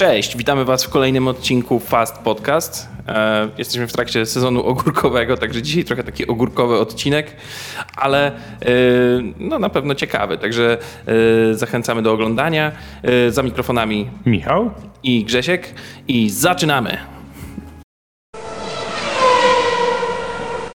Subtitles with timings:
[0.00, 2.88] Cześć, witamy Was w kolejnym odcinku Fast Podcast.
[3.08, 7.36] E, jesteśmy w trakcie sezonu ogórkowego, także dzisiaj trochę taki ogórkowy odcinek,
[7.96, 8.32] ale e,
[9.38, 10.78] no, na pewno ciekawy, także
[11.50, 12.72] e, zachęcamy do oglądania.
[13.28, 14.70] Za mikrofonami Michał?
[15.02, 15.74] i Grzesiek
[16.08, 16.98] i zaczynamy.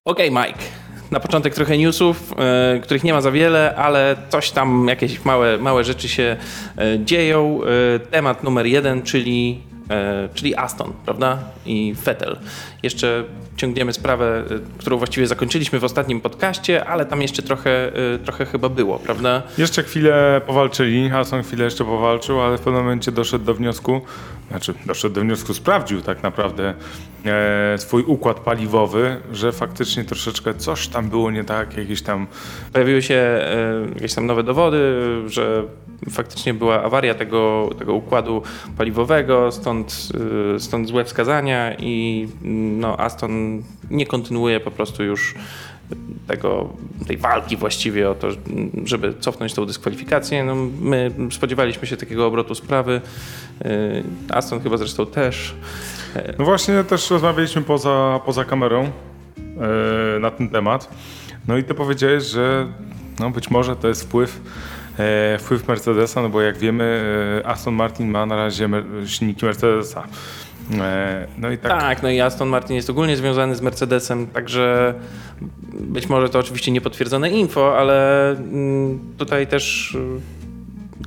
[0.04, 0.75] Okej, Mike.
[1.16, 5.58] Na początek trochę newsów, e, których nie ma za wiele, ale coś tam, jakieś małe,
[5.58, 6.36] małe rzeczy się
[6.78, 7.60] e, dzieją.
[7.94, 9.60] E, temat numer jeden, czyli,
[10.34, 11.38] czyli Aston, prawda?
[11.66, 12.36] I Vettel.
[12.82, 13.24] Jeszcze
[13.56, 14.44] ciągniemy sprawę,
[14.78, 17.92] którą właściwie zakończyliśmy w ostatnim podcaście, ale tam jeszcze trochę,
[18.24, 19.42] trochę chyba było, prawda?
[19.58, 24.00] Jeszcze chwilę powalczyli, Hassan chwilę jeszcze powalczył, ale w pewnym momencie doszedł do wniosku,
[24.50, 26.74] znaczy doszedł do wniosku, sprawdził tak naprawdę
[27.28, 32.26] e, swój układ paliwowy, że faktycznie troszeczkę coś tam było nie tak, jakieś tam
[32.72, 34.78] Pojawiły się e, jakieś tam nowe dowody,
[35.26, 35.64] że
[36.10, 38.42] faktycznie była awaria tego, tego układu
[38.76, 40.08] paliwowego, stąd,
[40.54, 45.34] e, stąd złe wskazania i mm, no, Aston nie kontynuuje po prostu już
[46.26, 46.68] tego,
[47.06, 48.28] tej walki właściwie o to,
[48.84, 50.44] żeby cofnąć tą dyskwalifikację.
[50.44, 53.00] No, my spodziewaliśmy się takiego obrotu sprawy.
[54.30, 55.54] Aston chyba zresztą też.
[56.38, 60.88] No właśnie też rozmawialiśmy poza, poza kamerą e, na ten temat.
[61.48, 62.66] No i ty powiedziałeś, że
[63.20, 64.40] no być może to jest wpływ,
[64.98, 67.02] e, wpływ Mercedesa, no bo jak wiemy
[67.44, 70.06] e, Aston Martin ma na razie mer- silniki Mercedesa.
[70.80, 74.94] E, no i tak, Tak, no i Aston Martin jest ogólnie związany z Mercedesem, także
[75.72, 79.96] być może to oczywiście niepotwierdzone info, ale mm, tutaj też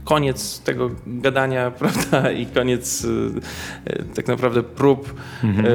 [0.04, 5.14] koniec tego gadania, prawda, i koniec y, y, tak naprawdę prób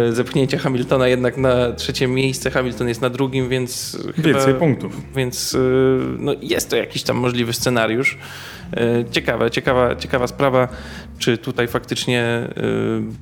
[0.08, 2.50] y, zepchnięcia Hamiltona jednak na trzecie miejsce.
[2.50, 5.02] Hamilton jest na drugim, więc chyba, więcej punktów.
[5.16, 5.56] więc
[6.18, 8.18] no, jest to jakiś tam możliwy scenariusz.
[9.10, 10.68] Ciekawe, ciekawa, ciekawa sprawa,
[11.18, 12.48] czy tutaj faktycznie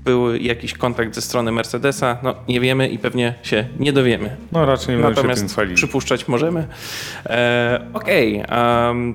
[0.04, 2.18] był jakiś kontakt ze strony Mercedesa.
[2.22, 4.36] No nie wiemy i pewnie się nie dowiemy.
[4.52, 5.76] No raczej nie będę się tym Natomiast chwalić.
[5.76, 6.66] przypuszczać możemy.
[7.26, 8.44] E, Okej.
[8.48, 9.14] em,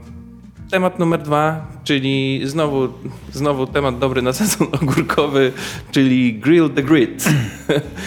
[0.70, 2.90] temat numer dwa, czyli znowu,
[3.32, 5.52] znowu temat dobry na sezon ogórkowy,
[5.92, 7.26] czyli Grill the Grid.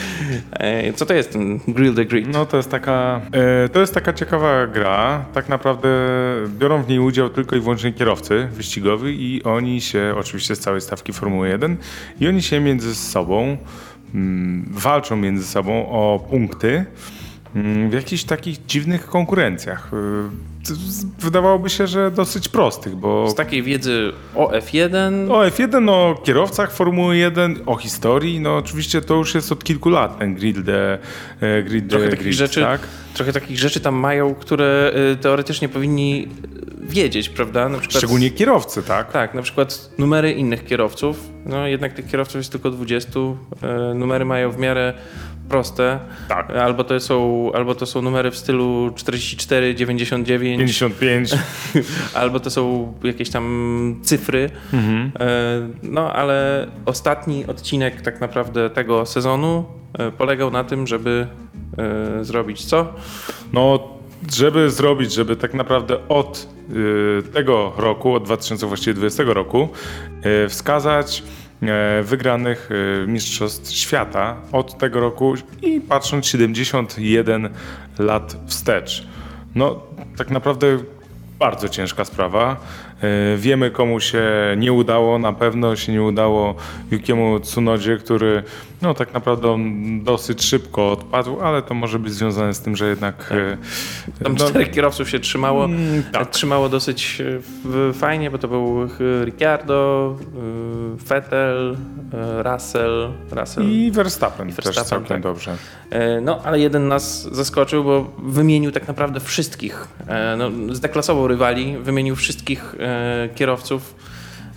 [0.97, 2.29] Co to jest ten Grill the Grid?
[2.29, 5.25] No to jest taka, e, to jest taka ciekawa gra.
[5.35, 5.89] Tak naprawdę
[6.49, 10.81] biorą w niej udział tylko i wyłącznie kierowcy wyścigowi i oni się, oczywiście z całej
[10.81, 11.77] stawki Formuły 1,
[12.21, 13.57] i oni się między sobą
[14.15, 16.87] mm, walczą między sobą o punkty
[17.91, 19.91] w jakichś takich dziwnych konkurencjach.
[19.95, 20.51] Y,
[21.19, 26.73] Wydawałoby się, że dosyć prostych, bo Z takiej wiedzy o F1 o F1, o kierowcach
[26.73, 30.99] Formuły 1, o historii, no oczywiście to już jest od kilku lat ten grid the,
[31.41, 32.81] e, grid trochę the takich grid, rzeczy, tak?
[33.15, 36.29] trochę takich rzeczy tam mają, które y, teoretycznie powinni
[36.83, 37.69] y, wiedzieć, prawda?
[37.69, 39.13] Na przykład Szczególnie kierowcy, tak?
[39.13, 41.31] Tak, na przykład numery innych kierowców.
[41.47, 43.21] No jednak tych kierowców jest tylko 20.
[43.63, 44.95] E, numery mają w miarę
[45.51, 45.99] proste.
[46.29, 46.51] Tak.
[46.51, 51.31] Albo to są, albo to są numery w stylu 44, 99, 55.
[52.15, 54.51] albo to są jakieś tam cyfry.
[54.73, 55.13] Mhm.
[55.21, 55.31] E,
[55.83, 59.65] no ale ostatni odcinek tak naprawdę tego sezonu
[59.99, 61.27] e, polegał na tym, żeby
[61.79, 62.95] e, zrobić co?
[63.53, 63.89] No,
[64.33, 66.49] żeby zrobić, żeby tak naprawdę od
[67.33, 69.69] tego roku, od 2020 roku,
[70.49, 71.23] wskazać
[72.03, 77.49] wygranych y, mistrzostw świata od tego roku i patrząc 71
[77.99, 79.07] lat wstecz.
[79.55, 79.83] No,
[80.17, 80.67] tak naprawdę
[81.39, 82.57] bardzo ciężka sprawa.
[83.05, 84.23] Y, Wiemy, komu się
[84.57, 86.55] nie udało, na pewno się nie udało
[86.91, 88.43] Yukiemu Tsunodzie, który
[88.83, 89.59] no, tak naprawdę
[90.03, 93.33] dosyć szybko odpadł, ale to może być związane z tym, że jednak...
[94.19, 95.65] y, Tam no, czterech kierowców się trzymało.
[95.65, 96.31] Mm, tak.
[96.31, 97.23] Trzymało dosyć
[97.91, 101.77] e, fajnie, bo to był e, Ricciardo, e, Vettel,
[102.15, 103.65] e, Russell, Russell.
[103.71, 105.23] I Verstappen, też Verstappen, całkiem tak.
[105.23, 105.57] dobrze.
[105.91, 109.89] E, No, ale jeden nas zaskoczył, bo wymienił tak naprawdę wszystkich.
[110.07, 112.90] E, No, zdeklasował rywali, wymienił wszystkich e,
[113.35, 113.95] kierowców.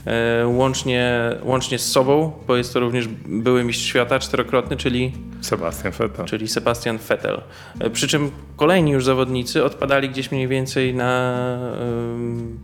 [0.06, 1.14] e, Łącznie,
[1.44, 6.26] łącznie z sobą, bo jest to również były mistrz świata czterokrotny, czyli Sebastian Vettel.
[6.26, 7.42] czyli Sebastian Vettel.
[7.80, 11.34] E, Przy czym kolejni już zawodnicy odpadali gdzieś mniej więcej na.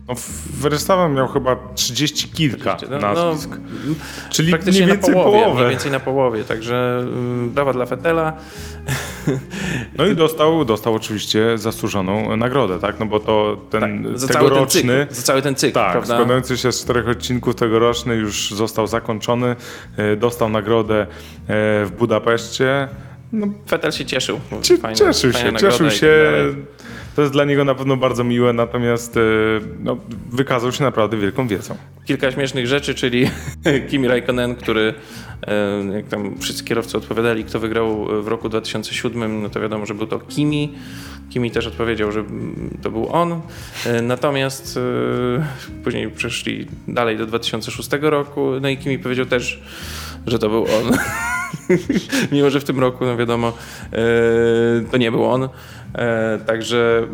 [0.08, 0.14] No,
[0.60, 3.50] Verstappen miał chyba 30 kilka no, nazwisk.
[3.86, 3.94] no,
[4.30, 5.54] czyli praktycznie mniej na więcej połowie, połowę.
[5.60, 7.04] Mniej więcej na połowie, także
[7.46, 8.32] brawa dla Vettela.
[9.98, 13.00] No i dostał, dostał oczywiście zasłużoną nagrodę, tak?
[13.00, 16.14] No bo to ten Za cały ten cykl, za cały ten cykl Tak, prawda?
[16.14, 19.56] składający się z czterech odcinków tegoroczny już został zakończony.
[19.96, 21.06] E, Dostał nagrodę e,
[21.84, 22.88] w Budapeszcie.
[23.32, 24.40] No, Fetel się cieszył.
[24.82, 26.32] Fajne, cieszył się, cieszył się.
[27.16, 29.20] To jest dla niego na pewno bardzo miłe, natomiast e,
[29.80, 29.96] no,
[30.30, 31.76] wykazał się naprawdę wielką wiedzą.
[32.04, 33.30] Kilka śmiesznych rzeczy, czyli
[33.90, 34.94] Kimi Raikkonen, który,
[35.46, 39.94] e, jak tam wszyscy kierowcy odpowiadali, kto wygrał w roku 2007, no to wiadomo, że
[39.94, 40.74] był to Kimi.
[41.30, 42.24] Kimi też odpowiedział, że
[42.82, 43.40] to był on.
[43.86, 44.78] E, natomiast
[45.84, 49.62] później przeszli dalej do 2006 roku, no i Kimi powiedział też,
[50.26, 50.98] że to był on.
[52.32, 53.52] Mimo, że w tym roku, no wiadomo,
[54.90, 55.48] to nie był on.
[55.94, 57.06] E, także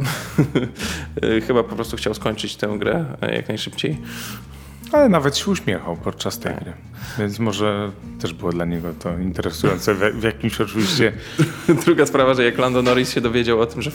[1.22, 3.98] e, chyba po prostu chciał skończyć tę grę e, jak najszybciej.
[4.92, 6.72] Ale nawet się uśmiechał podczas tej gry.
[7.18, 11.12] Więc może też było dla niego to interesujące w, jakimś oczywiście.
[11.84, 13.90] Druga sprawa, że jak Lando Norris się dowiedział o tym, że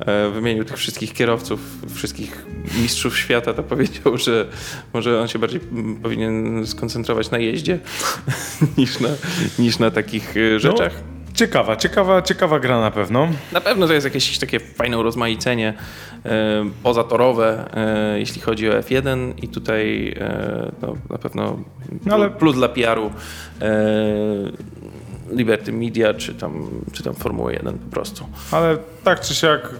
[0.00, 1.60] Vettel wymienił tych wszystkich kierowców,
[1.94, 2.46] wszystkich
[2.82, 4.46] mistrzów świata, to powiedział, że
[4.94, 5.60] może on się bardziej
[6.02, 7.78] powinien skoncentrować na jeździe
[8.78, 9.08] niż na,
[9.58, 10.92] niż na takich rzeczach.
[10.94, 11.20] No.
[11.34, 13.28] Ciekawa, ciekawa, ciekawa gra na pewno.
[13.52, 15.74] Na pewno to jest jakieś takie fajne urozmaicenie
[16.24, 21.58] e, pozatorowe, e, jeśli chodzi o F1 i tutaj e, no, na pewno
[22.06, 22.30] no ale...
[22.30, 23.10] plus dla PR-u
[23.60, 23.72] e,
[25.30, 28.26] Liberty Media czy tam, czy tam Formuły 1 po prostu.
[28.50, 29.74] Ale tak czy siak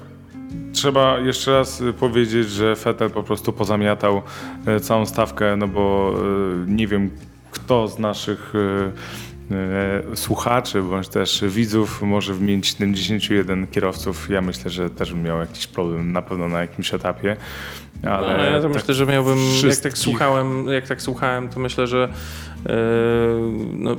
[0.73, 4.23] trzeba jeszcze raz powiedzieć, że Vettel po prostu pozamiatał
[4.67, 7.11] e, całą stawkę, no bo e, nie wiem
[7.51, 8.53] kto z naszych
[10.15, 14.31] słuchaczy bądź też widzów może wymienić 71 kierowców.
[14.31, 17.37] Ja myślę, że też bym miał jakiś problem na pewno na jakimś etapie.
[18.03, 19.85] Ale no, ja to tak myślę, że miałbym, wszystkich...
[19.85, 22.09] jak tak słuchałem, jak tak słuchałem, to myślę, że
[22.67, 22.73] yy,
[23.73, 23.97] no,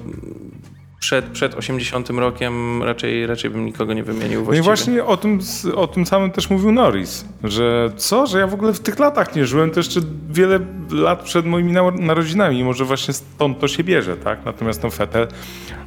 [1.01, 4.59] przed, przed 80 rokiem raczej, raczej bym nikogo nie wymienił właściwie.
[4.59, 5.39] No i właśnie o tym,
[5.75, 9.35] o tym samym też mówił Norris, że co, że ja w ogóle w tych latach
[9.35, 9.99] nie żyłem, to jeszcze
[10.29, 10.59] wiele
[10.91, 14.45] lat przed moimi narodzinami, może właśnie stąd to się bierze, tak?
[14.45, 15.27] Natomiast no Fetel,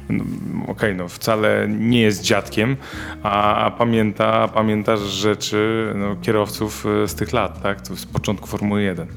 [0.09, 0.23] no,
[0.63, 2.75] okej, okay, no wcale nie jest dziadkiem,
[3.23, 7.79] a, a pamięta, pamięta rzeczy no, kierowców e, z tych lat, tak?
[7.87, 9.07] Z początku Formuły 1.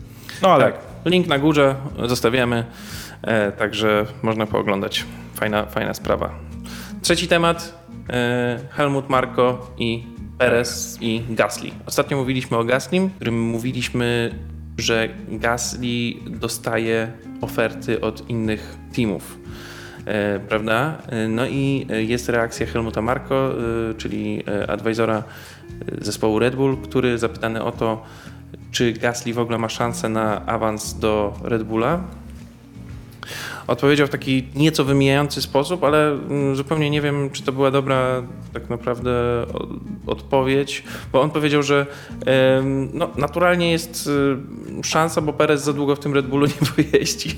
[0.43, 0.65] No ale...
[0.65, 0.89] Tak.
[1.05, 1.75] Link na górze
[2.07, 2.65] zostawiamy,
[3.59, 5.05] także można pooglądać.
[5.35, 6.31] Fajna, fajna sprawa.
[7.03, 7.79] Trzeci temat.
[8.11, 10.05] E, Helmut Marko i
[10.39, 11.71] Perez i Gasly.
[11.87, 14.35] Ostatnio mówiliśmy o Gasly, którym mówiliśmy,
[14.79, 19.39] że Gasly dostaje oferty od innych teamów.
[20.05, 20.99] E, prawda?
[21.09, 23.53] E, no i jest reakcja Helmuta Marko,
[23.99, 25.23] czyli advisora
[26.01, 28.03] zespołu Red Bull, który zapytany o to,
[28.71, 32.01] czy Gasly w ogóle ma szansę na awans do Red Bulla,
[33.69, 38.23] odpowiedział w taki nieco wymijający sposób, ale mm, zupełnie nie wiem, czy to była dobra
[38.53, 39.11] tak naprawdę
[40.07, 41.87] odpowiedź, bo on powiedział, że
[42.93, 44.07] no, naturalnie jest
[44.81, 47.37] y, szansa, bo Perez za długo w tym Red Bullu nie pojeździ.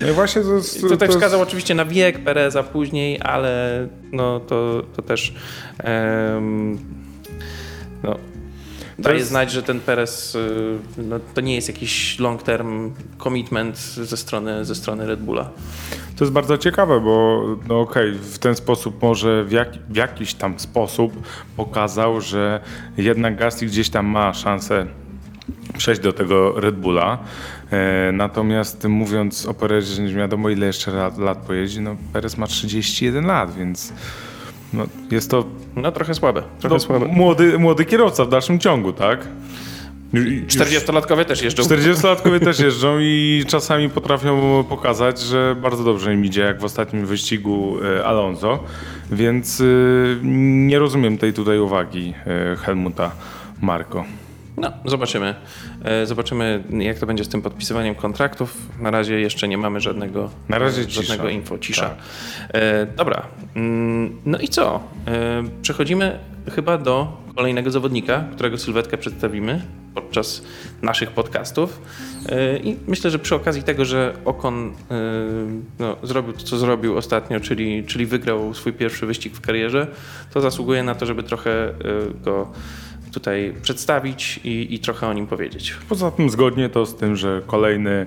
[0.00, 1.48] No właśnie to, jest, tutaj to wskazał jest...
[1.48, 5.34] oczywiście na wiek Pereza później, ale no, to, to też
[5.84, 6.78] um,
[8.02, 8.18] no,
[8.98, 9.28] daje jest...
[9.28, 12.92] znać, że ten Perez y, no, to nie jest jakiś long term
[13.22, 15.50] commitment ze strony, ze strony Red Bulla.
[16.16, 19.96] To jest bardzo ciekawe, bo no okej, okay, w ten sposób może w, jak, w
[19.96, 21.12] jakiś tam sposób
[21.56, 22.60] pokazał, że
[22.96, 24.86] jednak Gasly gdzieś tam ma szansę
[25.76, 27.18] przejść do tego Red Bulla.
[27.70, 32.46] E, natomiast mówiąc o Perezie, nie wiadomo ile jeszcze lat, lat pojeździ, no Perez ma
[32.46, 33.92] 31 lat, więc
[34.76, 35.44] no, jest to...
[35.76, 36.42] No trochę słabe.
[36.60, 37.06] Trochę no, słabe.
[37.06, 39.28] Młody, młody kierowca w dalszym ciągu, tak?
[40.46, 41.62] 40-latkowie też jeżdżą.
[41.62, 47.06] 40-latkowie też jeżdżą i czasami potrafią pokazać, że bardzo dobrze im idzie, jak w ostatnim
[47.06, 48.64] wyścigu e, Alonso.
[49.10, 49.64] Więc e,
[50.68, 53.10] nie rozumiem tej tutaj uwagi e, Helmuta
[53.60, 54.04] Marko.
[54.56, 55.34] No, zobaczymy.
[55.84, 58.56] E, zobaczymy, jak to będzie z tym podpisywaniem kontraktów.
[58.80, 61.30] Na razie jeszcze nie mamy żadnego, Na razie żadnego cisza.
[61.30, 61.88] info, cisza.
[61.88, 61.98] Tak.
[62.52, 63.22] E, dobra.
[63.56, 64.80] Mm, no i co?
[65.06, 66.18] E, przechodzimy
[66.54, 69.62] chyba do kolejnego zawodnika, którego sylwetkę przedstawimy
[69.94, 70.42] podczas
[70.82, 71.80] naszych podcastów.
[72.64, 74.72] I myślę, że przy okazji tego, że Okon
[75.78, 79.86] no, zrobił to, co zrobił ostatnio, czyli, czyli wygrał swój pierwszy wyścig w karierze,
[80.32, 81.74] to zasługuje na to, żeby trochę
[82.24, 82.52] go
[83.14, 85.74] tutaj przedstawić i, i trochę o nim powiedzieć.
[85.88, 88.06] Poza tym zgodnie to z tym, że kolejny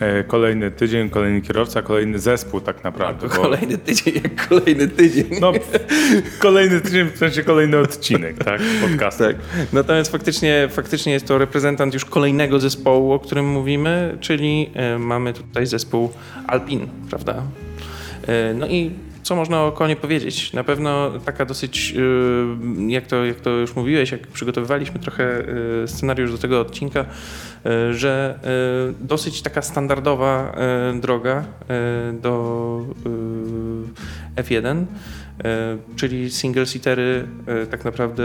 [0.00, 3.28] e, kolejny tydzień, kolejny kierowca, kolejny zespół tak naprawdę.
[3.28, 3.34] Bo...
[3.34, 5.26] Kolejny tydzień jak kolejny tydzień.
[5.40, 5.52] No,
[6.38, 9.24] kolejny tydzień, w sensie kolejny odcinek, tak, podcastu.
[9.24, 9.36] Tak.
[9.72, 15.32] Natomiast faktycznie, faktycznie jest to reprezentant już kolejnego zespołu, o którym mówimy, czyli e, mamy
[15.32, 16.10] tutaj zespół
[16.46, 17.42] Alpin, prawda?
[18.26, 18.90] E, no i
[19.24, 20.52] co można o konie powiedzieć?
[20.52, 25.40] Na pewno taka dosyć, y, jak to, jak to już mówiłeś, jak przygotowywaliśmy trochę
[25.84, 28.38] y, scenariusz do tego odcinka, y, że
[29.00, 30.56] dosyć taka standardowa
[31.00, 31.44] droga
[32.12, 32.80] do
[34.36, 34.84] F1,
[35.96, 37.26] czyli single seatery
[37.70, 38.22] tak naprawdę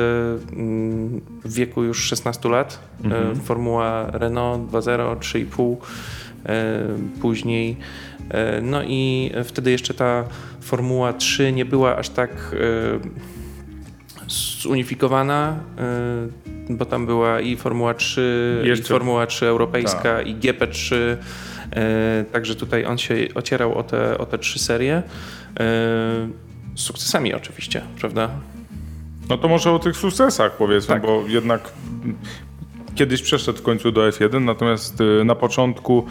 [0.51, 2.79] mm, w wieku już 16 lat.
[3.03, 3.35] Mhm.
[3.35, 5.75] Formuła Renault 2.0, 3,5
[7.21, 7.77] później
[8.61, 10.23] no i wtedy jeszcze ta
[10.61, 12.99] Formuła 3 nie była aż tak e,
[14.61, 18.85] zunifikowana, e, bo tam była i Formuła 3, jeszcze...
[18.85, 20.27] i Formuła 3 europejska, tak.
[20.27, 20.95] i GP3.
[22.31, 25.03] Także tutaj on się ocierał o te, o te trzy serie.
[26.75, 28.29] Z sukcesami oczywiście, prawda?
[29.29, 31.01] No to może o tych sukcesach powiedzmy, tak.
[31.01, 31.71] bo jednak
[32.99, 36.05] kiedyś przeszedł w końcu do F1, natomiast y, na początku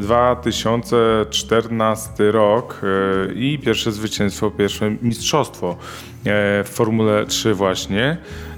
[0.00, 2.86] 2014 y, rok y,
[3.34, 5.76] i pierwsze zwycięstwo, pierwsze mistrzostwo
[6.64, 8.16] w Formule 3 właśnie.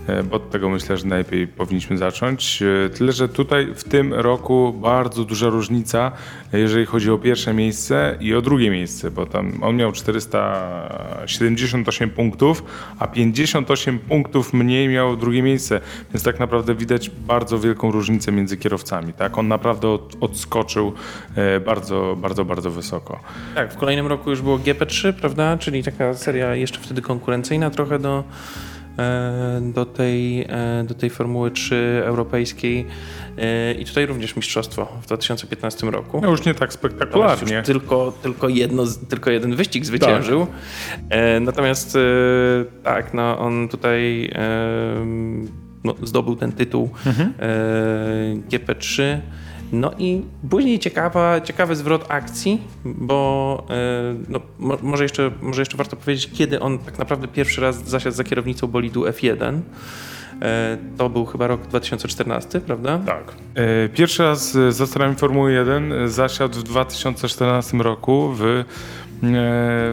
[0.09, 2.63] E, od tego myślę, że najlepiej powinniśmy zacząć.
[2.63, 6.13] E, tyle, że tutaj w tym roku bardzo duża różnica,
[6.53, 12.65] jeżeli chodzi o pierwsze miejsce i o drugie miejsce, bo tam on miał 478 punktów,
[12.99, 15.81] a 58 punktów mniej miał drugie miejsce,
[16.15, 19.13] więc tak naprawdę widać bardzo wielką różnicę między kierowcami.
[19.13, 19.39] Tak?
[19.39, 20.93] On naprawdę od, odskoczył
[21.37, 23.21] e, bardzo, bardzo, bardzo wysoko.
[23.55, 25.59] Tak, w kolejnym roku już było GP3, prawda?
[25.59, 28.25] Czyli taka seria jeszcze wtedy konkurencyjna trochę do E,
[29.61, 32.87] do tej, e, do tej Formuły 3 europejskiej
[33.39, 36.21] e, i tutaj również mistrzostwo w 2015 roku.
[36.23, 37.63] No już nie tak spektakularnie.
[37.63, 40.47] Tylko, tylko, jedno, tylko jeden wyścig zwyciężył.
[40.47, 41.19] Tak.
[41.41, 41.99] Natomiast
[42.83, 44.33] tak, no on tutaj
[45.85, 47.33] no, zdobył ten tytuł mhm.
[48.49, 49.19] GP3.
[49.73, 54.41] No i później ciekawa, ciekawy zwrot akcji, bo e, no,
[54.83, 58.67] może, jeszcze, może jeszcze warto powiedzieć, kiedy on tak naprawdę pierwszy raz zasiadł za kierownicą
[58.67, 59.61] bolidu F1.
[60.43, 62.99] E, to był chyba rok 2014, prawda?
[63.07, 63.35] Tak.
[63.55, 68.65] E, pierwszy raz za sterami Formuły 1 zasiadł w 2014 roku w,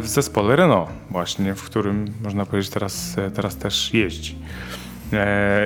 [0.02, 4.36] w zespole Renault, właśnie, w którym można powiedzieć teraz, teraz też jeździ.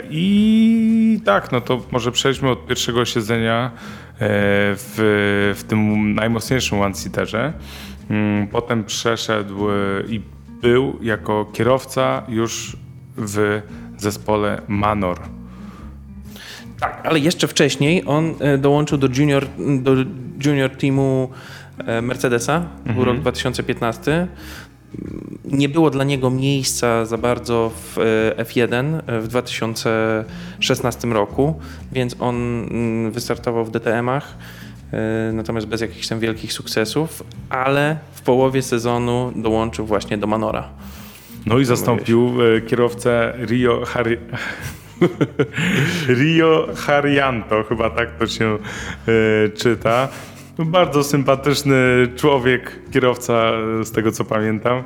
[0.10, 3.72] I tak, no to może przejdźmy od pierwszego siedzenia
[4.20, 7.54] w, w tym najmocniejszym one-seaterze.
[8.10, 9.68] Mm, potem przeszedł
[10.10, 10.22] i
[10.62, 12.78] był jako kierowca już
[13.18, 13.62] w
[13.98, 15.20] zespole Manor.
[16.80, 19.46] Tak, ale jeszcze wcześniej on e, dołączył do junior,
[19.82, 19.96] do
[20.46, 21.30] junior teamu
[21.78, 22.96] e, Mercedesa, mhm.
[22.96, 24.28] był rok 2015
[25.46, 31.60] nie było dla niego miejsca za bardzo w e, F1 e, w 2016 roku,
[31.92, 34.38] więc on mm, wystartował w DTM-ach,
[34.94, 40.70] e, natomiast bez jakichś tam wielkich sukcesów, ale w połowie sezonu dołączył właśnie do Manora.
[41.46, 42.34] No i zastąpił
[42.68, 44.20] kierowcę Rio Harry...
[46.20, 48.58] Rio Harianto, chyba tak to się
[49.56, 50.10] czyta.
[50.60, 51.76] Bardzo sympatyczny
[52.16, 53.52] człowiek, kierowca,
[53.84, 54.84] z tego co pamiętam.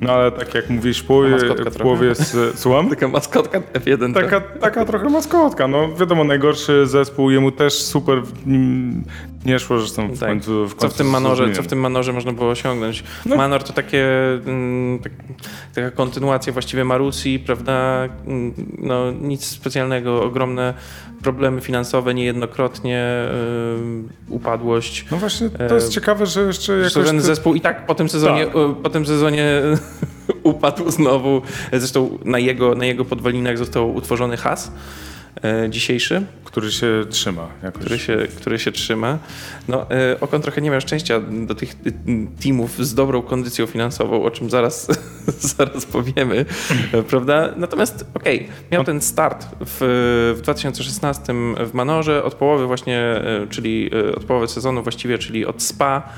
[0.00, 1.36] No ale tak jak mówisz, w połowie,
[1.70, 2.88] w połowie z, słucham?
[2.90, 4.14] Taka maskotka F1.
[4.22, 8.22] Taka, taka trochę maskotka, no wiadomo, najgorszy zespół, jemu też super
[9.44, 10.28] nie szło, że są w tak.
[10.28, 13.04] końcu w końcu co w tym manorze, Co w tym manorze można było osiągnąć?
[13.26, 13.36] No.
[13.36, 14.06] Manor to takie,
[14.46, 15.12] mm, tak,
[15.74, 18.08] taka kontynuacja właściwie Marusi, prawda?
[18.26, 20.74] Mm, no nic specjalnego, ogromne
[21.22, 23.28] problemy finansowe niejednokrotnie,
[24.28, 25.06] yy, upadłość.
[25.10, 26.92] No właśnie, to jest yy, ciekawe, że jeszcze jakoś...
[26.92, 28.54] Że ten zespół i tak po tym sezonie, tak.
[28.54, 29.62] Yy, po tym sezonie
[30.42, 31.42] upadł znowu.
[31.72, 34.72] Zresztą na jego, na jego podwalinach został utworzony has.
[35.42, 36.22] E, dzisiejszy.
[36.44, 37.48] Który się trzyma.
[37.62, 37.80] Jakoś.
[37.80, 39.18] Który się, który się trzyma.
[39.68, 41.74] No, e, Okon trochę nie miał szczęścia do tych
[42.42, 44.88] teamów z dobrą kondycją finansową, o czym zaraz,
[45.56, 46.44] zaraz powiemy,
[46.92, 47.54] e, prawda?
[47.56, 51.34] Natomiast okej, okay, miał ten start w, w 2016
[51.66, 56.08] w Manorze od połowy właśnie, czyli od połowy sezonu właściwie, czyli od Spa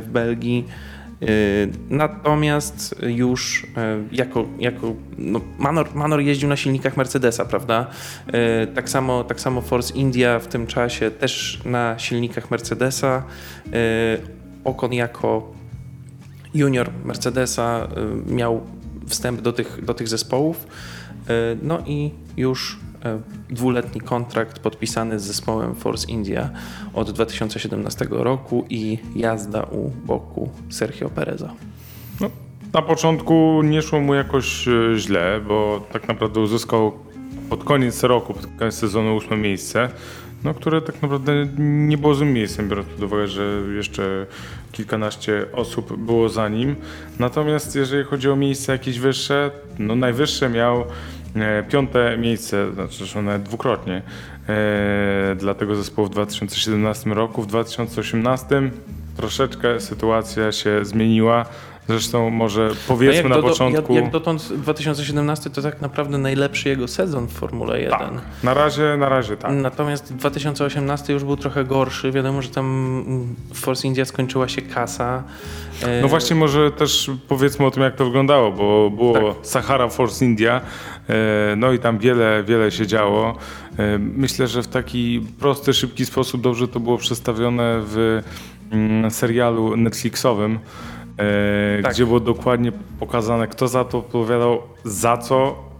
[0.00, 0.66] w Belgii.
[1.22, 3.66] Y, natomiast już y,
[4.12, 7.86] jako, jako no Manor, Manor jeździł na silnikach Mercedesa, prawda?
[8.28, 13.24] Y, tak samo, tak samo Force India w tym czasie też na silnikach Mercedesa.
[14.64, 15.52] Okon jako
[16.54, 17.88] junior Mercedesa
[18.26, 18.60] miał
[19.06, 20.66] wstęp do tych, do tych zespołów.
[21.62, 22.91] No i już E,
[23.50, 26.50] dwuletni kontrakt podpisany z zespołem Force India
[26.94, 31.54] od 2017 roku i jazda u boku Sergio Pereza.
[32.20, 32.30] No,
[32.72, 36.92] na początku nie szło mu jakoś e, źle, bo tak naprawdę uzyskał
[37.50, 39.88] pod koniec roku, pod koniec sezonu ósme miejsce.
[40.44, 44.26] no, które tak naprawdę nie było złym miejscem, biorąc pod uwagę, że jeszcze
[44.72, 46.76] kilkanaście osób było za nim.
[47.18, 50.84] Natomiast jeżeli chodzi o miejsca jakieś wyższe, no najwyższe miał e,
[51.68, 54.02] piąte miejsce, znaczy nawet dwukrotnie
[54.48, 57.42] e, dla tego zespołu w 2017 roku.
[57.42, 58.70] W 2018
[59.16, 61.46] troszeczkę sytuacja się zmieniła.
[61.92, 63.94] Zresztą może powiedzmy na jak początku.
[63.94, 67.98] Jak, jak dotąd 2017 to tak naprawdę najlepszy jego sezon w Formule 1.
[67.98, 68.10] tak,
[68.42, 69.52] na razie, na razie tak.
[69.52, 72.12] Natomiast 2018 już był trochę gorszy.
[72.12, 72.66] Wiadomo, że tam
[73.06, 75.22] mm, w Force India skończyła się kasa.
[76.02, 79.46] No właśnie może też powiedzmy o tym, jak to wyglądało, bo było Tak.
[79.46, 80.60] Sahara Force India,
[81.08, 83.36] e, no i tam wiele, wiele się działo.
[83.78, 88.22] E, Myślę, że w taki prosty, szybki sposób dobrze to było przedstawione w
[88.70, 90.58] mm, serialu Netflixowym,
[91.18, 91.92] e, Tak.
[91.92, 95.72] gdzie było dokładnie pokazane, kto za to odpowiadał, za co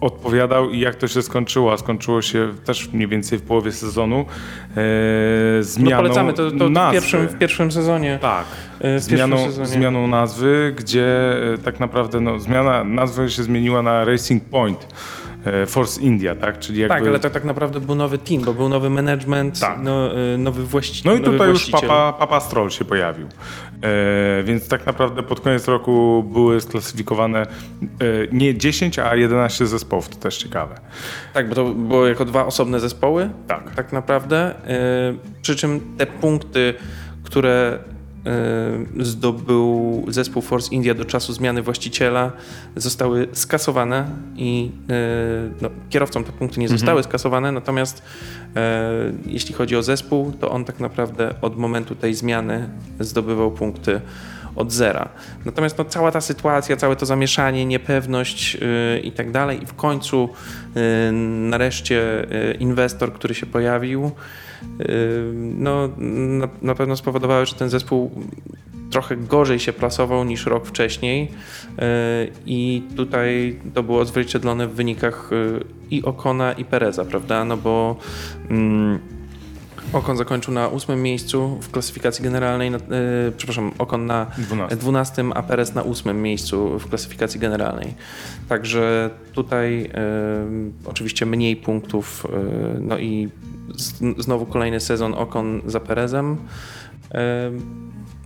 [0.00, 4.16] odpowiadał i jak to się skończyło, a skończyło się też mniej więcej w połowie sezonu
[4.76, 4.80] e,
[5.56, 6.92] No zmianą polecamy to, to w, nazwy.
[7.00, 8.18] pierwszym, w pierwszym sezonie.
[8.22, 8.44] Tak,
[8.80, 9.66] E, w zmianą, sezonie.
[9.68, 11.06] zmianą nazwy, gdzie
[11.54, 14.86] e, tak naprawdę no, zmiana nazwy się zmieniła na Racing Point
[15.44, 16.58] e, Force India, tak?
[16.58, 16.94] Czyli jakby...
[16.98, 19.78] Tak, ale to tak naprawdę był nowy team, bo był nowy management, Tak.
[19.82, 21.12] no, e, nowy właściciel.
[21.12, 21.70] No i tutaj już.
[21.70, 23.26] Papa, Papa Stroll się pojawił.
[23.84, 27.46] E, więc tak naprawdę pod koniec roku były sklasyfikowane e,
[28.32, 30.74] nie 10, a 11 zespołów, to też ciekawe.
[31.34, 33.30] Tak, bo to było jako dwa osobne zespoły.
[33.48, 33.74] Tak.
[33.74, 34.66] Tak naprawdę.
[34.68, 36.74] E, przy czym te punkty,
[37.22, 37.78] które
[39.00, 42.32] zdobył zespół Force India do czasu zmiany właściciela,
[42.76, 44.94] zostały skasowane i e,
[45.60, 48.02] no, kierowcom te punkty nie zostały skasowane, natomiast
[48.56, 52.68] e, jeśli chodzi o zespół, to on tak naprawdę od momentu tej zmiany
[53.00, 54.00] zdobywał punkty
[54.56, 55.08] od zera.
[55.44, 59.74] Natomiast no, cała ta sytuacja, całe to zamieszanie, niepewność yy, i tak dalej, i w
[59.74, 60.28] końcu
[60.74, 60.82] yy,
[61.50, 64.43] nareszcie yy, inwestor, który się pojawił, yy,
[65.34, 68.10] no, na, na pewno spowodowały, że ten zespół
[68.90, 71.84] trochę gorzej się plasował niż rok wcześniej yy,
[72.46, 77.44] i tutaj to było odzwierciedlone w wynikach yy, i Okona i Pereza, prawda?
[77.44, 77.96] No bo
[79.92, 84.76] Okon zakończył na ósmym miejscu w klasyfikacji generalnej, na, yy, przepraszam, Okon na 12.
[84.76, 87.94] 12, a Perez na ósmym miejscu w klasyfikacji generalnej.
[88.48, 90.00] Także tutaj e,
[90.84, 92.26] oczywiście mniej punktów,
[92.76, 93.28] e, no i
[93.76, 93.92] z,
[94.24, 96.36] znowu kolejny sezon Okon za Perezem.
[97.14, 97.50] E,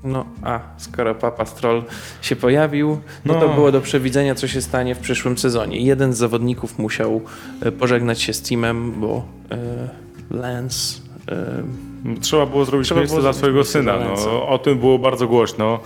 [0.04, 1.82] no a skoro Papa Stroll
[2.22, 3.54] się pojawił, no, to No.
[3.54, 5.80] było do przewidzenia, co się stanie w przyszłym sezonie.
[5.80, 7.20] Jeden z zawodników musiał
[7.62, 9.56] e, pożegnać się z teamem, bo e,
[10.30, 11.07] Lance e,
[12.20, 13.94] Trzeba było zrobić Trzeba miejsce dla swojego syna.
[13.98, 15.80] No, o tym było bardzo głośno.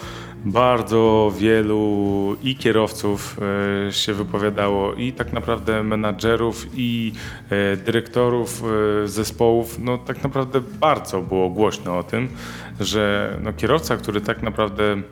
[0.44, 3.38] Bardzo wielu i kierowców
[3.88, 7.12] e, się wypowiadało, i tak naprawdę menadżerów, i
[7.50, 8.62] e, dyrektorów
[9.04, 9.78] e, zespołów.
[9.78, 12.28] No tak naprawdę bardzo było głośno o tym,
[12.80, 15.02] że no, kierowca, który tak naprawdę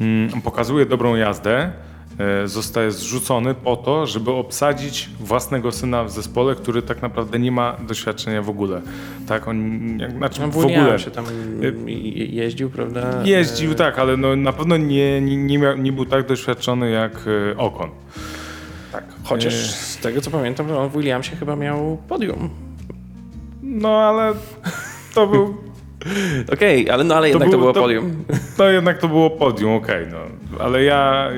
[0.00, 1.72] mm, pokazuje dobrą jazdę,
[2.44, 7.76] zostaje zrzucony po to, żeby obsadzić własnego syna w zespole, który tak naprawdę nie ma
[7.88, 8.80] doświadczenia w ogóle.
[9.26, 9.80] Tak, on
[10.16, 11.24] znaczy no, w ogóle się tam
[11.60, 13.22] je- jeździł, prawda?
[13.24, 16.90] jeździł, E, tak, ale no, na pewno nie, nie, nie, miał, nie był tak doświadczony
[16.90, 17.12] jak
[17.52, 17.90] e, Okon.
[18.92, 19.58] Tak, chociaż E.
[19.72, 22.50] z tego co pamiętam, on w Williamsie chyba miał podium.
[23.62, 24.32] No ale
[25.14, 25.54] to był,
[26.52, 28.24] Okej, ale no ale jednak to, był- było to- podium.
[28.56, 30.18] to jednak to było podium, okej, no.
[30.64, 31.30] Ale ja,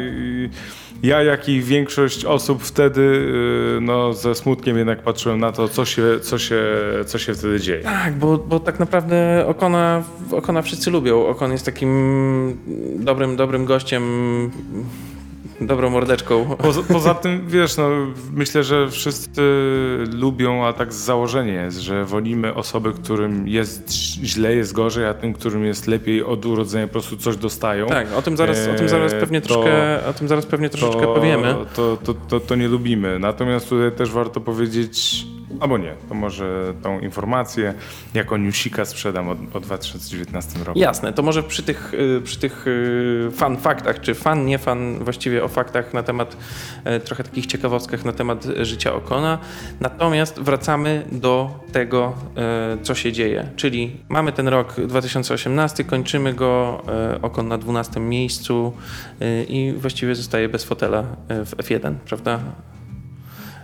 [1.02, 5.84] ja jak i większość osób wtedy y, no, ze smutkiem jednak patrzyłem na to, co
[5.84, 6.62] się, co się,
[7.06, 7.82] co się wtedy dzieje.
[7.82, 11.26] Tak, bo, bo tak naprawdę Okona, Okona wszyscy lubią.
[11.26, 12.58] Okon jest takim
[12.98, 14.02] dobrym, dobrym gościem,
[15.60, 16.56] dobrą mordeczką.
[16.62, 17.88] Poza, poza tym, wiesz, no,
[18.32, 19.42] myślę, że wszyscy
[20.12, 23.92] lubią, a tak z założenia jest, że wolimy osoby, którym jest
[24.24, 27.86] źle, jest gorzej, a tym, którym jest lepiej od urodzenia po prostu coś dostają.
[27.86, 30.68] Tak, o tym zaraz, o tym zaraz Eee, pewnie to- troszkę, o tym zaraz pewnie
[30.68, 31.54] troszeczkę to, powiemy.
[31.76, 33.18] To, to, to, to nie lubimy.
[33.18, 35.26] Natomiast tutaj też warto powiedzieć,
[35.60, 37.74] albo nie, to może tą informację
[38.14, 40.78] jako newsika sprzedam o, o 2019 roku.
[40.78, 44.98] Jasne, to może przy tych, y, przy tych y, fan faktach, czy fan, nie fan,
[45.04, 46.36] właściwie o faktach na temat,
[46.84, 49.38] e, trochę takich ciekawostkach na temat życia Okona.
[49.80, 53.48] Natomiast wracamy do tego, e, co się dzieje.
[53.56, 58.72] Czyli mamy ten rok 2018, kończymy go, e, Okon na 12 miejscu
[59.48, 62.40] i właściwie zostaje bez fotela w F1, prawda?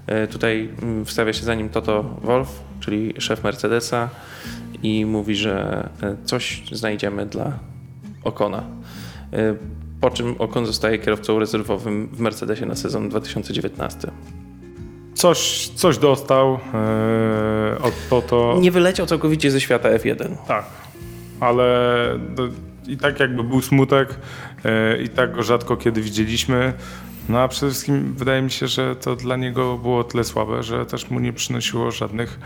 [0.07, 2.49] E, Tutaj mm, wstawia się za nim Toto Wolf,
[2.81, 4.09] czyli szef Mercedesa
[4.83, 7.53] i mówi, że e, coś znajdziemy dla
[8.25, 8.63] Okona.
[9.33, 9.55] E,
[10.01, 14.11] Po czym Okon zostaje kierowcą rezerwowym w Mercedesie na sezon 2019.
[15.15, 18.57] coś, coś dostał e, od Toto.
[18.61, 20.37] Nie wyleciał całkowicie ze świata F1.
[20.49, 20.65] Tak,
[21.41, 21.69] ale
[22.87, 24.15] i tak jakby był smutek
[25.05, 26.73] i tak go rzadko kiedy widzieliśmy.
[27.29, 30.87] No a przede wszystkim wydaje mi się, że to dla niego było tyle słabe, że
[30.87, 32.39] też mu nie przynosiło żadnych,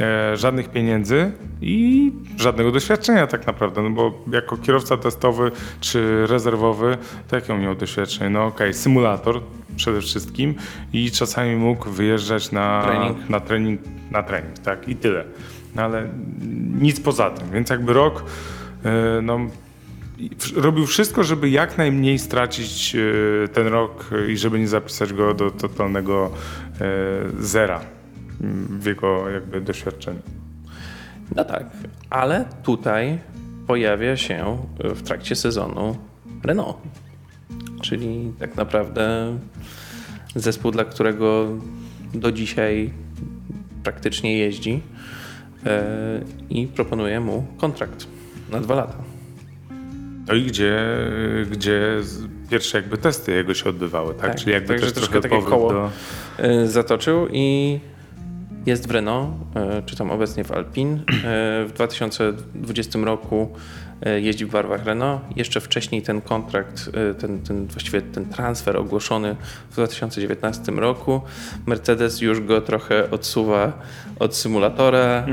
[0.00, 6.98] e, żadnych pieniędzy i żadnego doświadczenia tak naprawdę, no bo jako kierowca testowy czy rezerwowy,
[7.28, 8.30] to jakie on miał doświadczenie?
[8.30, 9.40] No okej, symulator
[9.76, 10.54] przede wszystkim
[10.92, 13.30] i czasami mógł wyjeżdżać na Trening.
[13.30, 15.24] na trening, na trening, tak i tyle.
[15.74, 16.08] No ale
[16.80, 18.24] nic poza tym, więc jakby rok
[18.84, 19.38] e, no,
[20.56, 25.50] robił wszystko, żeby jak najmniej stracić e, ten rok i żeby nie zapisać go do
[25.50, 26.30] totalnego
[26.80, 26.80] e,
[27.40, 27.80] zera
[28.40, 30.20] mm, w jego jakby doświadczeniu.
[31.36, 31.66] No tak,
[32.10, 33.18] ale tutaj
[33.66, 35.96] pojawia się w trakcie sezonu
[36.44, 36.76] Renault.
[37.82, 39.36] Czyli tak naprawdę
[40.36, 41.48] zespół, dla którego
[42.14, 42.90] do dzisiaj
[43.82, 44.82] praktycznie jeździ
[45.66, 45.84] e,
[46.50, 48.06] i proponuje mu kontrakt
[48.50, 49.15] na dwa lata.
[50.28, 50.78] No i gdzie,
[51.50, 52.00] gdzie
[52.50, 54.22] pierwsze jakby testy jego się odbywały, tak?
[54.30, 55.72] Tak, Czyli jakby także też troszkę trochę takie koło.
[55.72, 55.90] do...
[56.38, 57.80] E, zatoczył i
[58.66, 60.94] jest w Renault, e, czy tam obecnie w Alpine.
[60.98, 63.52] E, W 2020 roku
[64.16, 65.20] jeździ w barwach Renault.
[65.36, 69.36] Jeszcze wcześniej ten kontrakt, ten, ten właściwie ten transfer ogłoszony
[69.70, 71.20] w 2019 roku.
[71.66, 73.72] Mercedes już go trochę odsuwa
[74.18, 75.00] od symulatora.
[75.00, 75.26] E,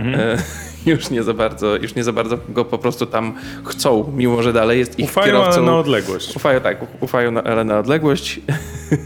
[0.85, 4.53] Już nie za bardzo, już nie za bardzo go po prostu tam chcą, mimo że
[4.53, 5.57] dalej jest ich Ufają, kierowcą.
[5.57, 6.35] ale na odległość.
[6.35, 8.39] Ufają, tak, ufają, na, ale na odległość.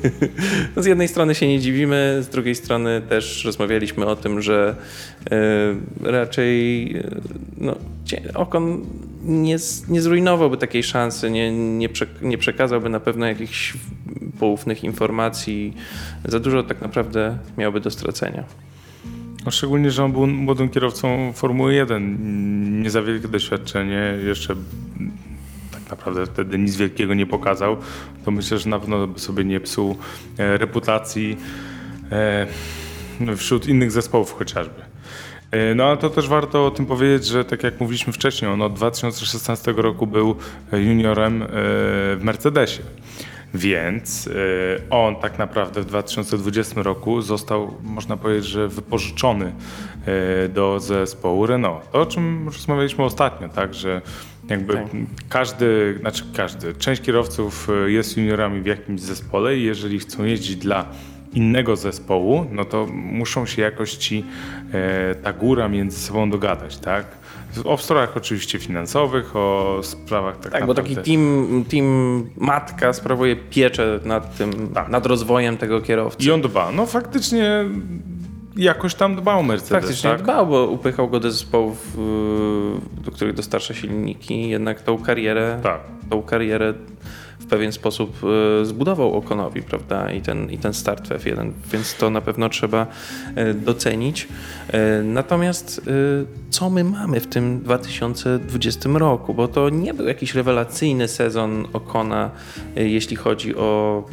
[0.78, 4.76] Z jednej strony się nie dziwimy, z drugiej strony też rozmawialiśmy o tym, że
[5.32, 7.04] e, raczej e,
[7.58, 7.76] no,
[8.34, 8.86] Okon
[9.24, 9.58] nie,
[9.90, 13.74] nie zrujnowałby takiej szansy, nie, nie, prze, nie przekazałby na pewno jakichś
[14.40, 15.74] poufnych informacji.
[16.26, 18.44] Za dużo tak naprawdę miałby do stracenia.
[19.46, 22.82] No, szczególnie, że on był młodym kierowcą Formuły 1.
[22.82, 24.56] Nie za wielkie doświadczenie, jeszcze
[25.72, 27.78] tak naprawdę wtedy nic wielkiego nie pokazał.
[28.26, 29.98] To myślę, że na pewno by sobie nie psuł
[30.38, 31.38] e, reputacji
[32.12, 32.48] e,
[33.36, 34.82] wśród innych zespołów chociażby.
[35.52, 38.62] E, No ale to też warto o tym powiedzieć, że tak jak mówiliśmy wcześniej, on
[38.62, 40.36] od 2016 roku był
[40.72, 42.82] juniorem w Mercedesie.
[43.54, 44.32] Więc e,
[44.90, 49.54] on tak naprawdę w 2020 roku został, można powiedzieć, że wypożyczony
[50.06, 51.92] e, do zespołu Renault.
[51.92, 54.02] To o czym rozmawialiśmy ostatnio, tak, że
[54.50, 54.86] jakby Tak.
[55.30, 60.56] każdy, znaczy każdy, część kierowców e, jest juniorami w jakimś zespole i jeżeli chcą jeździć
[60.56, 60.86] dla
[61.34, 64.26] innego zespołu, no to muszą się jakoś ci
[64.74, 67.06] e, ta góra między sobą dogadać, tak?
[67.66, 70.96] O sprawach oczywiście finansowych, o sprawach tak, Tak, bo naprawdę...
[70.96, 74.90] taki team, team matka sprawuje pieczę nad tym, Tak.
[74.90, 76.28] nad rozwojem tego kierowcy.
[76.28, 76.72] I on dba.
[76.72, 77.66] No faktycznie
[78.56, 80.22] jakoś tam dbał Mercedes, Faktycznie tak?
[80.22, 85.80] dbał, bo upychał go do zespołów, yy, do których dostarcza silniki, jednak tą karierę, Tak.
[86.10, 86.74] tą karierę
[87.48, 90.12] pewien sposób yy, zbudował Okonowi, prawda?
[90.12, 92.88] I ten, I ten start w F1, więc to na pewno trzeba
[93.36, 94.28] yy, docenić.
[94.74, 95.82] Yy, Natomiast
[96.50, 99.34] co my mamy w tym 2020 roku?
[99.34, 102.32] Bo to nie był jakiś rewelacyjny sezon Okona,
[102.76, 104.04] jeśli chodzi o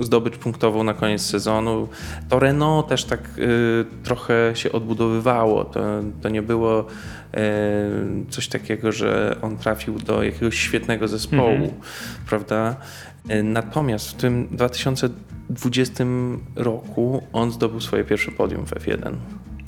[0.00, 1.88] zdobycz punktową na koniec sezonu.
[2.28, 5.64] To Renault też tak y, trochę się odbudowywało.
[5.64, 5.80] To,
[6.22, 6.84] to nie było y,
[8.30, 11.74] coś takiego, że on trafił do jakiegoś świetnego zespołu,
[12.28, 12.76] prawda?
[13.30, 16.04] Y, Natomiast w tym 2020
[16.56, 19.12] roku on zdobył swoje pierwsze podium w F1.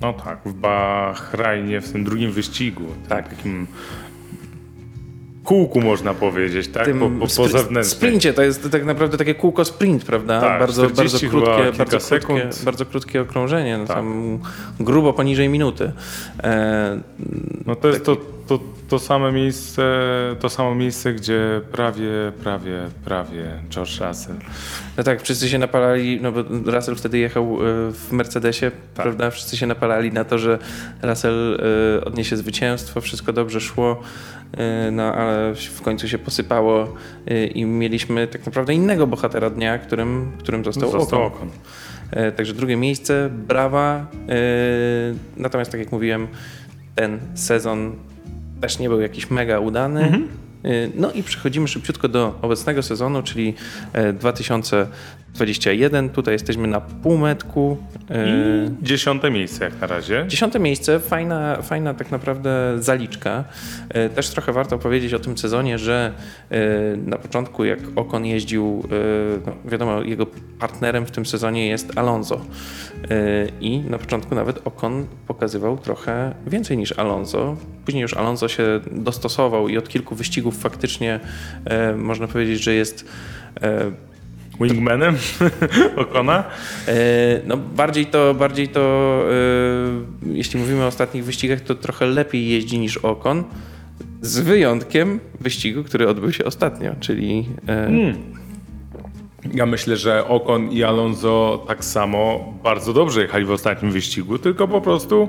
[0.01, 3.29] No tak, w Bahrajnie, w tym drugim wyścigu, tak.
[3.29, 3.67] takim
[5.45, 6.85] kółku można powiedzieć, tak?
[6.85, 7.85] tym po, po, po zewnętrznej.
[7.85, 10.41] sprincie to jest tak naprawdę takie kółko sprint, prawda?
[10.41, 13.97] Tak, bardzo, 40 bardzo krótkie, bardzo krótkie, bardzo krótkie okrążenie, no Tak.
[13.97, 14.39] tam
[14.81, 15.93] grubo poniżej minuty.
[16.43, 17.01] E,
[17.67, 19.83] No to jest to, to, to same miejsce,
[20.41, 22.11] to samo miejsce, gdzie prawie,
[22.43, 24.35] prawie, prawie George Russell.
[24.97, 27.59] No tak, wszyscy się napalali, no bo Russell wtedy jechał e,
[27.93, 29.03] w Mercedesie, Tak.
[29.03, 29.31] prawda?
[29.31, 30.59] Wszyscy się napalali na to, że
[31.03, 31.61] Russell
[32.01, 34.01] e, odniesie zwycięstwo, wszystko dobrze szło,
[34.93, 36.95] no ale w końcu się posypało
[37.27, 41.37] e, i mieliśmy tak naprawdę innego bohatera dnia, którym, którym został, Został Ocon.
[41.39, 41.49] Ocon.
[42.11, 44.07] E, Także drugie miejsce, brawa.
[44.29, 44.37] E,
[45.37, 46.29] Natomiast tak jak mówiłem,
[46.95, 47.93] ten sezon
[48.61, 50.03] też nie był jakiś mega udany.
[50.65, 53.55] E, No i przechodzimy szybciutko do obecnego sezonu, czyli
[53.93, 54.91] e, 2021
[55.35, 56.11] 21.
[56.11, 57.77] Tutaj jesteśmy na półmetku.
[58.11, 60.25] I dziesiąte miejsce jak na razie.
[60.29, 63.45] Dziesiąte miejsce, fajna, fajna tak naprawdę zaliczka.
[63.89, 66.13] E, też trochę warto powiedzieć o tym sezonie, że
[66.51, 68.89] e, na początku jak Okon jeździł, e,
[69.47, 70.27] no wiadomo, jego
[70.59, 72.41] partnerem w tym sezonie jest Alonso.
[73.61, 77.57] I na początku nawet Okon pokazywał trochę więcej niż Alonso.
[77.85, 81.21] Później już Alonso się dostosował i od kilku wyścigów faktycznie
[81.97, 83.05] można powiedzieć, że jest
[84.61, 85.17] Wingmanem
[85.97, 86.45] Okona?
[86.89, 86.95] E,
[87.47, 88.81] no bardziej to, bardziej to
[90.27, 93.45] e, jeśli mówimy o ostatnich wyścigach, to trochę lepiej jeździ niż Okon.
[94.23, 97.49] Z wyjątkiem wyścigu, który odbył się ostatnio, czyli.
[97.63, 98.15] E, hmm.
[99.55, 104.69] Ja myślę, że Okon i Alonso tak samo bardzo dobrze jechali w ostatnim wyścigu, tylko
[104.69, 105.29] po prostu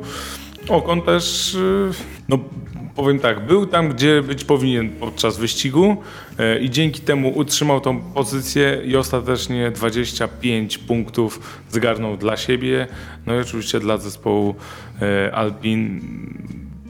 [0.71, 1.57] Okon też
[2.29, 2.39] no,
[2.95, 5.97] powiem tak, był tam, gdzie być powinien podczas wyścigu
[6.39, 12.87] e, i dzięki temu utrzymał tą pozycję i ostatecznie 25 punktów zgarnął dla siebie.
[13.25, 14.55] No i oczywiście dla zespołu
[15.01, 16.01] e, Alpin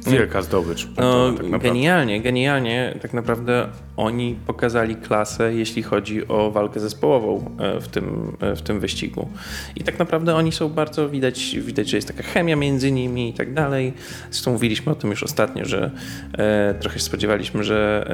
[0.08, 0.88] wielka zdobycz.
[0.98, 2.98] No, tak genialnie, genialnie.
[3.02, 3.70] Tak naprawdę
[4.02, 9.30] oni pokazali klasę, jeśli chodzi o walkę zespołową e, w tym, e, w tym wyścigu.
[9.76, 13.34] I tak naprawdę oni są bardzo, widać, widać, że jest taka chemia między nimi i
[13.34, 13.94] tak dalej.
[14.32, 15.92] Zresztą mówiliśmy o tym już ostatnio, że
[16.38, 18.08] e, trochę się spodziewaliśmy, że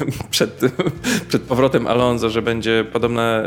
[0.00, 0.60] e, przed,
[1.28, 3.42] przed powrotem Alonso, że będzie podobna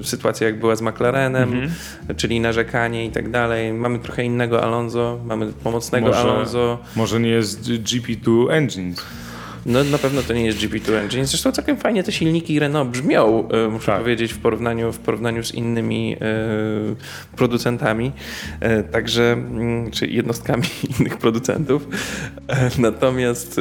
[0.00, 1.70] e, sytuacja jak była z McLarenem, mhm.
[2.16, 3.72] czyli narzekanie i tak dalej.
[3.72, 6.78] Mamy trochę innego Alonso, mamy pomocnego może, Alonso.
[6.96, 8.94] Może nie jest GP2 Engine.
[9.66, 11.26] No na pewno to nie jest GP2 Engine.
[11.26, 14.00] Zresztą całkiem fajnie te silniki Renault brzmią, e, muszę tak.
[14.00, 16.26] powiedzieć, w porównaniu, w porównaniu z innymi e,
[17.36, 18.12] producentami,
[18.60, 20.64] e, także, mm, czy jednostkami
[21.00, 21.88] innych producentów.
[22.48, 23.60] E, natomiast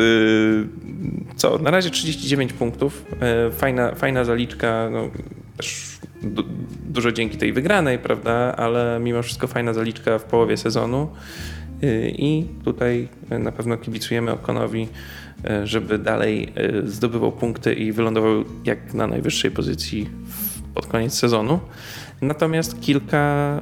[1.35, 3.05] co, na razie 39 punktów,
[3.51, 5.09] fajna, fajna zaliczka, no,
[5.57, 6.43] też du
[6.89, 11.09] dużo dzięki tej wygranej, prawda, ale mimo wszystko fajna zaliczka w połowie sezonu.
[12.17, 13.07] I tutaj
[13.39, 14.87] na pewno kibicujemy Okonowi
[15.43, 16.53] E, żeby dalej
[16.85, 20.09] zdobywał punkty i wylądował jak na najwyższej pozycji
[20.73, 21.59] pod koniec sezonu.
[22.21, 23.61] Natomiast kilka,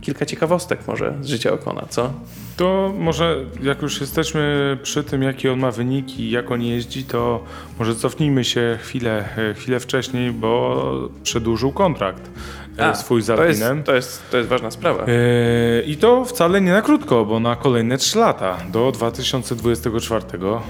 [0.00, 2.12] kilka ciekawostek może z życia Okona, co?
[2.56, 7.44] To może jak już jesteśmy przy tym, jakie on ma wyniki, jak on jeździ, to
[7.78, 12.30] może cofnijmy się chwilę, chwilę wcześniej, bo przedłużył kontrakt.
[12.78, 13.56] E, A, swój z Alpinem.
[13.58, 15.04] To jest, to, jest, to jest ważna sprawa.
[15.04, 20.24] Yy, I to wcale nie na krótko, bo na kolejne 3 lata, do 2024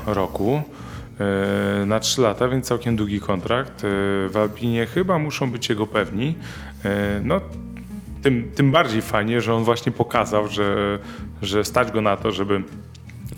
[0.07, 0.63] roku.
[1.81, 3.83] Yy, na 3 lata, więc całkiem długi kontrakt.
[3.83, 3.89] Yy,
[4.29, 6.35] w Alpinie chyba muszą być jego pewni.
[7.25, 7.41] No,
[8.23, 10.99] tym, tym bardziej fajnie, że on właśnie pokazał, że,
[11.43, 12.63] że stać go na to, żeby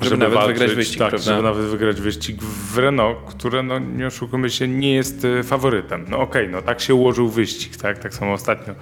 [0.04, 1.30] żeby, żeby nawet walczyć, wygrać wyścig, tak, prawda?
[1.30, 6.04] żeby nawet wygrać wyścig w Renault, które, no nie oszukujmy się, nie jest e, faworytem.
[6.08, 7.98] No okej, okay, no tak się ułożył wyścig, tak?
[7.98, 8.74] Tak samo ostatnio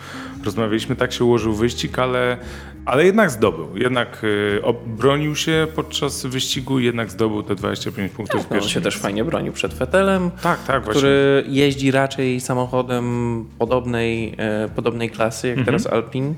[0.44, 2.36] rozmawialiśmy, tak się ułożył wyścig, ale,
[2.84, 3.76] ale jednak zdobył.
[3.76, 8.40] Jednak y, obronił się podczas wyścigu, jednak zdobył te 25 punktów.
[8.40, 11.60] Tak, no, on się też fajnie bronił przed Fetelem, tak, tak, który właśnie.
[11.60, 15.78] jeździ raczej samochodem podobnej, e, podobnej klasy, jak mhm.
[15.78, 16.34] teraz Alpin,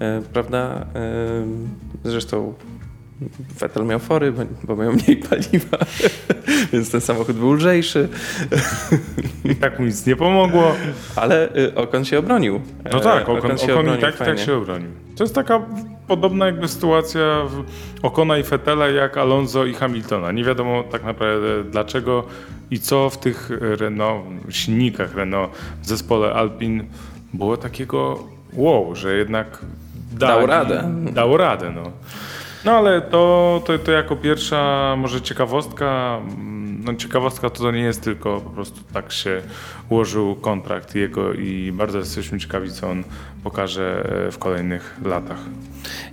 [0.00, 0.86] e, prawda?
[2.04, 2.54] Zresztą
[3.60, 5.78] Vettel miał fory, bo, bo miał mniej paliwa,
[6.72, 8.08] więc ten samochód był lżejszy.
[9.44, 10.74] I tak mu nic nie pomogło.
[11.16, 12.60] Ale y, Okon się obronił.
[12.92, 14.90] No tak, Okon, Okon, się Okon i tak, tak się obronił.
[15.16, 15.62] To jest taka
[16.08, 17.42] podobna jakby sytuacja
[18.02, 20.32] Okona i Fettela jak Alonso i Hamiltona.
[20.32, 22.24] Nie wiadomo tak naprawdę dlaczego
[22.70, 25.52] i co w tych Renault, silnikach Renault
[25.82, 26.84] w zespole Alpine
[27.34, 29.58] było takiego wow, że jednak
[30.12, 30.90] dał radę.
[31.12, 31.82] Dało radę, no.
[32.68, 36.20] No ale to, to, to jako pierwsza może ciekawostka.
[36.84, 39.42] No ciekawostka to, to nie jest tylko po prostu tak się
[39.88, 43.04] ułożył kontrakt jego i bardzo jesteśmy ciekawi, co on
[43.44, 45.38] pokaże e, w kolejnych latach.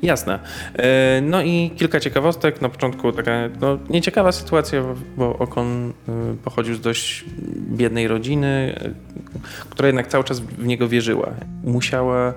[0.01, 0.39] Jasne.
[0.73, 2.61] E, no i kilka ciekawostek.
[2.61, 4.83] Na początku taka no, nieciekawa sytuacja,
[5.17, 6.11] bo Okon e,
[6.43, 7.25] pochodził z dość
[7.57, 8.79] biednej rodziny,
[9.69, 11.29] która jednak cały czas w niego wierzyła.
[11.63, 12.33] Musiała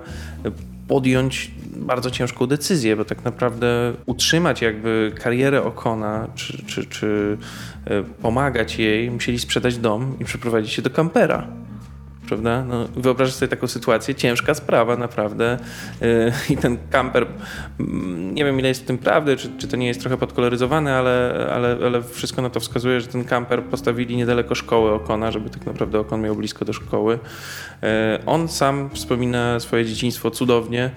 [0.89, 7.37] podjąć bardzo ciężką decyzję, bo tak naprawdę utrzymać jakby karierę Okona, czy, czy, czy
[7.85, 11.47] e, pomagać jej, musieli sprzedać dom i przeprowadzić się do kampera
[12.29, 12.63] prawda?
[12.63, 15.57] No, wyobrażasz sobie taką sytuację, ciężka sprawa naprawdę
[16.01, 17.27] yy, i ten kamper,
[17.79, 20.95] mm, nie wiem ile jest w tym prawdy, czy, czy to nie jest trochę podkoloryzowane,
[20.95, 25.49] ale, ale, ale wszystko na to wskazuje, że ten kamper postawili niedaleko szkoły Okona, żeby
[25.49, 27.19] tak naprawdę Okon miał blisko do szkoły.
[27.81, 27.89] Yy,
[28.25, 30.91] on sam wspomina swoje dzieciństwo cudownie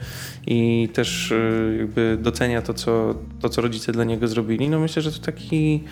[0.46, 4.68] i też yy, jakby docenia to co, to, co rodzice dla niego zrobili.
[4.68, 5.84] No myślę, że to taki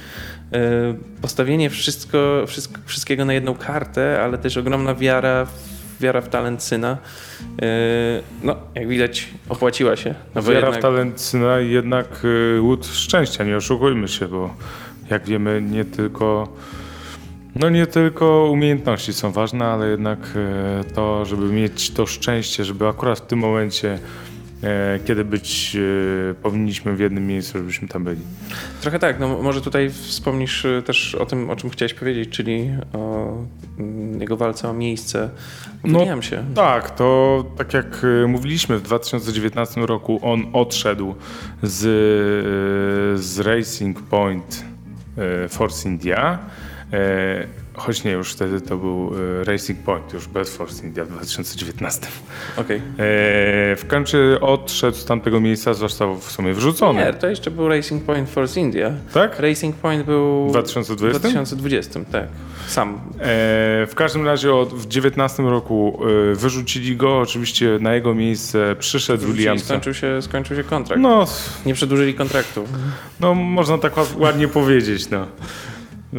[1.23, 6.63] postawienie wszystko, wszystko, wszystkiego na jedną kartę, ale też ogromna wiara w wiara w talent
[6.63, 6.99] syna,
[7.41, 7.67] yy,
[8.43, 10.15] no jak widać opłaciła się.
[10.35, 14.55] No, Wiara jednak- w talent syna i jednak y, łód szczęścia, nie oszukujmy się, bo
[15.11, 16.49] jak wiemy nie tylko
[17.57, 22.89] no nie tylko umiejętności są ważne, ale jednak e, to, żeby mieć to szczęście, żeby
[22.89, 23.99] akurat w tym momencie,
[25.05, 25.77] kiedy być
[26.31, 28.21] e, powinniśmy w jednym miejscu, żebyśmy tam byli.
[28.81, 32.71] Trochę tak, no może tutaj wspomnisz y, też o tym, o czym chciałeś powiedzieć, czyli
[32.93, 33.33] o
[33.79, 35.31] mm, jego walce o miejsce
[35.85, 36.37] w No, Williamsie.
[36.55, 41.15] Tak, to tak jak e, mówiliśmy w 2019 roku, on odszedł
[41.63, 44.65] z, e, z Racing Point
[45.45, 46.39] e, Force India.
[47.81, 52.07] Choć nie, już wtedy to był e, Racing Point, już bez Force India w 2019.
[52.57, 52.77] Okej.
[52.77, 52.83] E,
[53.77, 57.05] W końcu odszedł z tamtego miejsca, został w sumie wrzucony.
[57.05, 58.93] Nie, to jeszcze był Racing Point Force India.
[59.15, 59.39] Tak?
[59.41, 61.19] Racing Point był W w 2020?
[61.21, 62.29] 2020, tak.
[62.69, 62.95] Sam.
[62.95, 62.97] E,
[63.87, 66.01] w każdym razie od, w 19 roku
[66.33, 69.65] e, wyrzucili go, oczywiście na jego miejsce przyszedł Williams.
[69.65, 71.03] skończył się, skończył się kontrakt.
[71.03, 71.27] No,
[71.67, 72.65] Nie przedłużyli kontraktu.
[73.21, 75.27] no, można tak ład- ładnie powiedzieć, no.
[76.15, 76.19] E,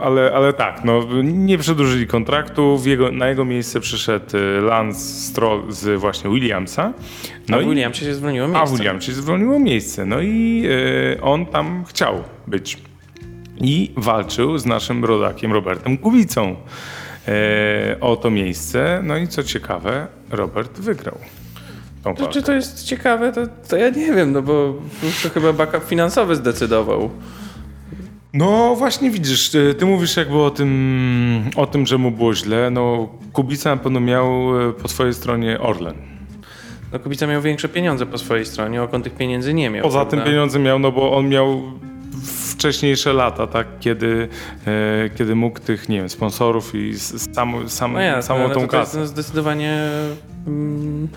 [0.00, 5.62] Ale, ale tak, no, nie przedłużyli kontraktu, jego, na jego miejsce przyszedł e, Lance Stroll
[5.72, 6.92] z właśnie Williamsa.
[7.48, 8.76] No a i, Williamsie się zwolniło a miejsce.
[8.76, 10.64] Williamsie zwolniło miejsce, no i
[11.16, 12.78] e, on tam chciał być.
[13.58, 16.56] I walczył z naszym rodakiem Robertem Kubicą
[17.28, 19.00] e, o to miejsce.
[19.04, 21.18] No i co ciekawe, Robert wygrał.
[22.16, 24.74] To, czy to jest ciekawe, to, to ja nie wiem, no bo
[25.22, 27.10] to chyba backup finansowy zdecydował.
[28.34, 32.70] No właśnie widzisz, ty, ty mówisz jakby o tym, o tym, że mu było źle.
[32.70, 35.94] No Kubica na pewno miał e, po swojej stronie Orlen.
[36.92, 39.82] No Kubica miał większe pieniądze po swojej stronie, Okon tych pieniędzy nie miał.
[39.82, 40.16] Poza prawda?
[40.16, 41.62] tym pieniądze miał, no bo on miał
[42.62, 44.28] wcześniejsze lata, tak, kiedy,
[44.66, 49.06] e, kiedy mógł tych, nie wiem, sponsorów i sam, sam, No jasne, samą tą kasę.
[49.06, 49.88] zdecydowanie
[50.46, 51.08] mm,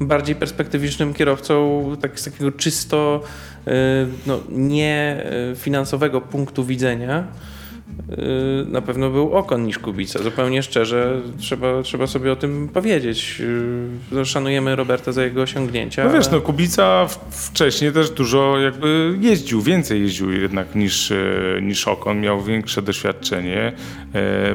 [0.00, 3.20] bardziej perspektywicznym kierowcą tak, z takiego czysto
[3.66, 3.70] y,
[4.26, 7.24] no, nie y, finansowego punktu widzenia
[8.66, 10.22] na pewno był Okon niż Kubica.
[10.22, 13.36] Zupełnie szczerze trzeba, trzeba sobie o tym powiedzieć.
[13.40, 16.04] Y, no, Szanujemy Roberta za jego osiągnięcia.
[16.04, 21.16] No wiesz, no Kubica wcześniej też dużo jakby jeździł, więcej jeździł jednak niż, e,
[21.62, 23.72] niż Okon, miał większe doświadczenie.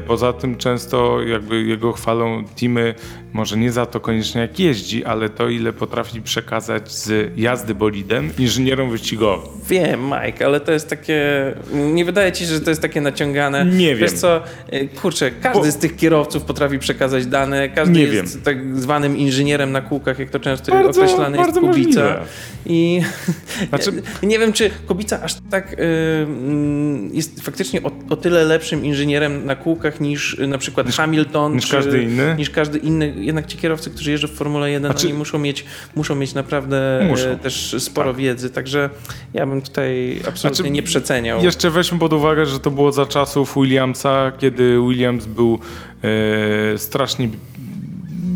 [0.06, 2.94] Poza tym często jakby jego chwalą teamy,
[3.32, 8.30] może nie za to koniecznie jak jeździ, ale to ile potrafi przekazać z jazdy bolidem
[8.38, 9.50] inżynierom wyścigowym.
[9.68, 11.20] Wiem, Mike, ale to jest takie.
[11.72, 13.00] Nie wydaje ci się, że to jest takie
[13.34, 13.64] naciągane.
[13.76, 14.20] Nie Wiesz wiem.
[14.20, 18.42] co, y, kurczę, każdy Bo- z tych kierowców potrafi przekazać dane, każdy Nie jest wiem.
[18.44, 21.66] tak zwanym inżynierem na kółkach, jak to często Bardzo- określany jest Kubica.
[21.66, 22.18] możliwe.
[22.66, 23.00] I
[23.68, 25.76] Znaczy- nie, wiem, czy Kubica aż tak y,
[26.22, 31.54] mm, jest faktycznie o, o tyle lepszym inżynierem na kółkach niż y, na przykład Hamilton.
[31.54, 32.34] niż czy, każdy inny?
[32.38, 33.14] Niż każdy inny.
[33.18, 35.64] Jednak ci kierowcy, którzy jeżdżą w Formule 1, Znaczy- oni muszą mieć,
[35.96, 37.28] muszą mieć naprawdę Muszą.
[37.28, 38.90] e, też sporo wiedzy, także
[39.34, 41.42] ja bym tutaj absolutnie Znaczy, nie przeceniał.
[41.44, 45.58] Jeszcze weźmy pod uwagę, że to było za czasów Williamsa, kiedy Williams był
[46.74, 47.28] e, strasznie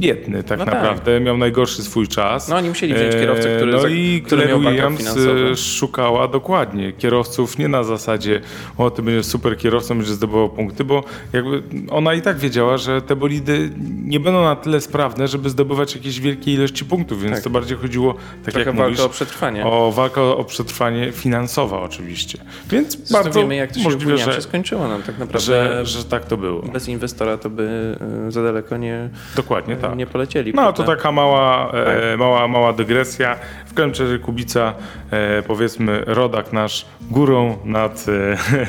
[0.05, 0.75] biedny tak No tak.
[0.75, 2.49] naprawdę, miał najgorszy swój czas.
[2.49, 5.17] No oni musieli wziąć kierowcę, który, no i który Claire Williams
[5.53, 8.41] e, szukała dokładnie kierowców nie na zasadzie
[8.79, 13.03] o ty będziesz super kierowcą, będziesz zdobywał punkty, bo jakby ona i tak wiedziała, że
[13.03, 13.71] te bolidy
[14.05, 17.45] nie będą na tyle sprawne, żeby zdobywać jakieś wielkie ilości punktów, więc Tak.
[17.45, 18.15] to bardziej chodziło,
[18.45, 19.65] tak Trochę jak walka mówisz, o przetrwanie.
[19.67, 22.39] o walkę o przetrwanie finansowa oczywiście.
[22.71, 24.89] Więc Zresztą bardzo wiemy, jak to się możliwe, że, skończyło.
[24.89, 26.63] No, tak naprawdę że, że tak to było.
[26.63, 27.97] bez inwestora to by
[28.29, 29.94] e, za daleko nie, Dokładnie tak.
[29.95, 30.53] Nie polecieli.
[30.55, 30.97] No to prawda?
[30.97, 33.37] taka mała, e, mała, mała dygresja.
[33.67, 34.75] W razie Kubica,
[35.11, 38.07] e, powiedzmy rodak nasz górą nad,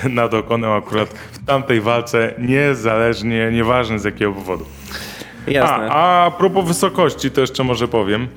[0.04, 4.66] e, nad Okonem akurat w tamtej walce, niezależnie, nieważne z jakiego powodu.
[5.48, 5.90] Jasne.
[5.92, 8.28] A, a propos wysokości to jeszcze może powiem.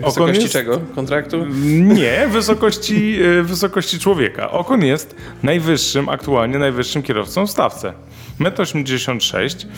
[0.00, 0.80] Okon Wysokości jest- czego?
[0.94, 1.46] Kontraktu?
[1.80, 4.50] Nie, wysokości, e, wysokości człowieka.
[4.50, 7.92] Okon jest najwyższym, aktualnie najwyższym kierowcą w stawce.
[8.40, 9.70] 1,86 m.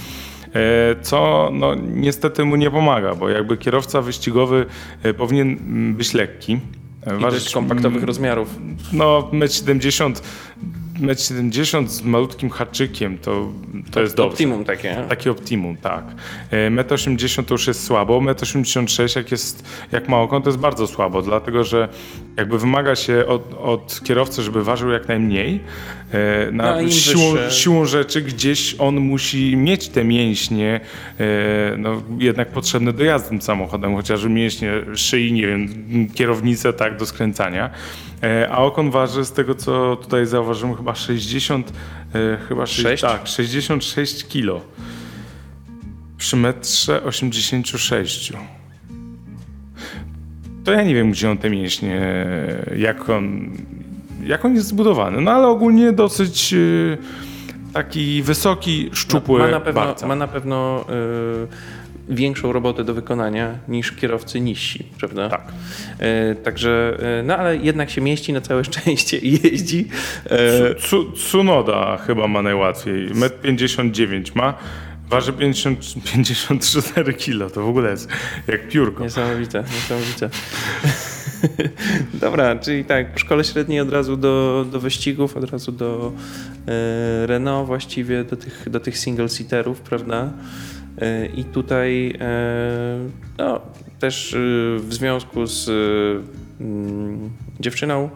[0.55, 4.67] e, Co no, niestety mu nie pomaga, bo jakby kierowca wyścigowy
[5.03, 6.61] e, powinien mm, być lekki.
[7.07, 8.49] e, dość kompaktowych rozmiarów.
[8.93, 10.13] no, 1,70 m,
[11.01, 13.53] 1,70 m z malutkim haczykiem to,
[13.91, 14.33] to jest dobrze.
[14.33, 15.05] Optimum takie.
[15.09, 16.05] Taki optimum, tak.
[16.51, 20.49] E, 1,80 m to już jest słabo, 1,86 m jak, jest, jak ma okon to
[20.49, 21.89] jest bardzo słabo, dlatego że
[22.39, 25.61] jakby wymaga się od, od kierowcy, żeby ważył jak najmniej.
[26.13, 30.81] E, No, Na im siłą, siłą rzeczy gdzieś on musi mieć te mięśnie
[31.21, 31.25] e,
[31.79, 35.69] no, jednak potrzebne do jazdy tym samochodem, chociażby mięśnie szyi, nie wiem,
[36.15, 37.71] kierownicę tak do skręcania.
[38.23, 41.73] E, A okon waży z tego co tutaj zauważyłem chyba 60
[42.15, 43.03] e, chyba Sześć?
[43.03, 44.61] tak, 66 kilo.
[46.19, 48.33] przy metrze 86.
[50.69, 52.01] To ja nie wiem, gdzie on te mięśnie,
[52.77, 53.51] jak on,
[54.27, 55.21] jak on jest zbudowany.
[55.21, 56.99] No ale ogólnie dosyć y,
[57.73, 60.07] taki wysoki, szczupły ma na pewno, barca.
[60.07, 60.85] ma na pewno
[62.09, 65.29] y, większą robotę do wykonania niż kierowcy niżsi, prawda?
[65.29, 65.43] Tak.
[66.33, 69.89] Y, także, y, no ale jednak się mieści na całe szczęście i jeździ.
[70.27, 73.09] Y, Tsu- Tsunoda chyba ma najłatwiej.
[73.11, 74.55] 1,59 m ma.
[75.11, 77.55] Waży 50, 54 kg.
[77.55, 78.09] To w ogóle jest
[78.47, 79.05] jak piórko.
[79.05, 80.31] Niesamowite, niesamowite.
[82.15, 86.13] Dobra, czyli tak, po szkole średniej od razu do, do wyścigów, od razu do
[86.67, 90.33] e, Renault właściwie, do tych, do tych single-seaterów, prawda?
[90.99, 92.99] E, I tutaj e,
[93.39, 93.61] no,
[93.99, 94.37] też e,
[94.79, 95.69] w związku z
[96.61, 97.31] mm,
[97.61, 98.11] dziewczyną,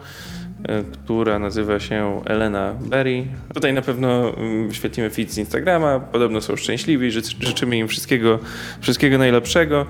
[0.92, 3.24] która nazywa się Elena Berry.
[3.54, 8.38] Tutaj na pewno mm, wyświetlimy feed z Instagrama, podobno są szczęśliwi, ży- życzymy im wszystkiego,
[8.80, 9.86] wszystkiego najlepszego.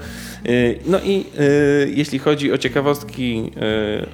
[0.49, 3.51] Y, No i y, jeśli chodzi o ciekawostki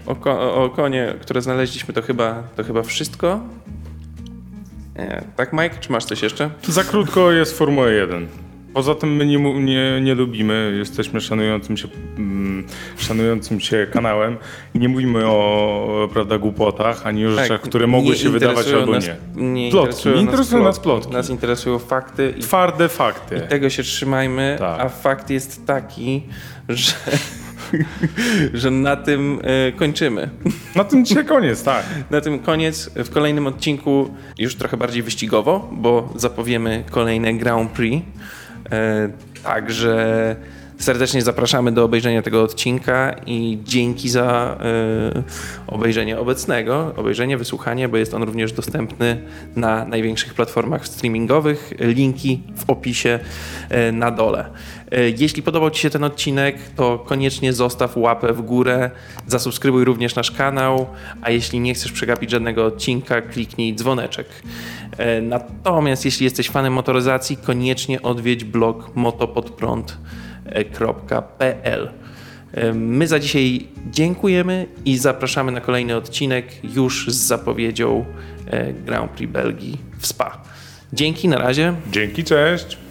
[0.07, 3.41] o, ko- o konie, które znaleźliśmy, to chyba, to chyba wszystko.
[4.97, 5.77] E, Tak, Mike?
[5.81, 6.51] Czy masz coś jeszcze?
[6.69, 8.27] Za krótko jest Formuła 1.
[8.75, 11.89] Poza tym my nie, nie, nie lubimy, jesteśmy szanującym się,
[12.19, 12.67] mm,
[12.97, 14.37] szanującym się kanałem
[14.75, 18.93] i nie mówimy o prawda, głupotach, ani o rzeczach, które mogły Tak, się wydawać albo
[18.93, 19.07] nas,
[19.37, 19.43] nie.
[19.43, 19.89] Nie Plotki.
[19.91, 21.01] interesują, Nie interesują nas plotki.
[21.03, 21.17] plotki.
[21.17, 23.41] Nas interesują fakty i Twarde fakty.
[23.41, 24.81] tego się trzymajmy, Tak.
[24.81, 26.23] a fakt jest taki,
[26.69, 26.93] że,
[28.55, 30.31] że na tym e, kończymy.
[30.77, 31.85] Na tym dzisiaj koniec, tak.
[32.11, 32.91] Na tym koniec.
[32.97, 38.07] W kolejnym odcinku już trochę bardziej wyścigowo, bo zapowiemy kolejne Grand Prix.
[38.73, 39.09] E,
[39.43, 40.37] Także
[40.79, 45.23] serdecznie zapraszamy do obejrzenia tego odcinka i dzięki za e,
[45.67, 49.23] obejrzenie obecnego, obejrzenie, wysłuchanie, bo jest on również dostępny
[49.57, 51.73] na największych platformach streamingowych.
[51.81, 53.19] Linki w opisie
[53.69, 54.51] e, na dole.
[54.93, 58.91] E, Jeśli podobał Ci się ten odcinek, to koniecznie zostaw łapę w górę,
[59.27, 60.87] zasubskrybuj również nasz kanał,
[61.23, 64.27] a jeśli nie chcesz przegapić żadnego odcinka, kliknij dzwoneczek.
[65.23, 70.28] Natomiast jeśli jesteś fanem motoryzacji, koniecznie odwiedź blog motopodprąd.pl.
[72.53, 78.05] E, My za dzisiaj dziękujemy i zapraszamy na kolejny odcinek już z zapowiedzią
[78.47, 80.43] e, Grand Prix Belgii w Spa.
[80.93, 81.75] Dzięki, na razie.
[81.93, 82.88] Dzięki, cześć.